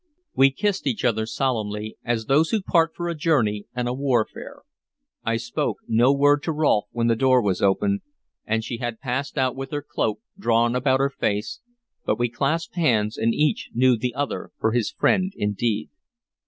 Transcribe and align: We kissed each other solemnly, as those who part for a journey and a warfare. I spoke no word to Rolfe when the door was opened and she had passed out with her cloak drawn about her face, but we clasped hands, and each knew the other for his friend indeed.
We 0.33 0.49
kissed 0.49 0.87
each 0.87 1.05
other 1.05 1.27
solemnly, 1.27 1.95
as 2.03 2.25
those 2.25 2.49
who 2.49 2.63
part 2.63 2.95
for 2.95 3.07
a 3.07 3.13
journey 3.13 3.67
and 3.75 3.87
a 3.87 3.93
warfare. 3.93 4.61
I 5.23 5.37
spoke 5.37 5.77
no 5.87 6.11
word 6.11 6.41
to 6.41 6.51
Rolfe 6.51 6.87
when 6.91 7.05
the 7.05 7.15
door 7.15 7.39
was 7.39 7.61
opened 7.61 8.01
and 8.43 8.63
she 8.63 8.77
had 8.77 8.99
passed 8.99 9.37
out 9.37 9.55
with 9.55 9.69
her 9.69 9.83
cloak 9.87 10.17
drawn 10.39 10.75
about 10.75 11.01
her 11.01 11.11
face, 11.11 11.59
but 12.03 12.17
we 12.17 12.29
clasped 12.29 12.73
hands, 12.77 13.15
and 13.15 13.35
each 13.35 13.69
knew 13.75 13.95
the 13.95 14.15
other 14.15 14.49
for 14.59 14.71
his 14.71 14.89
friend 14.89 15.33
indeed. 15.35 15.91